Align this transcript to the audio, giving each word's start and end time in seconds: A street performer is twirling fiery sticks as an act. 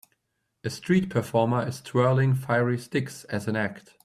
A 0.63 0.71
street 0.71 1.11
performer 1.11 1.67
is 1.67 1.79
twirling 1.79 2.33
fiery 2.33 2.79
sticks 2.79 3.23
as 3.25 3.47
an 3.47 3.55
act. 3.55 3.99